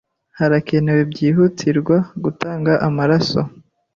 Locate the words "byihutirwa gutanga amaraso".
1.11-3.41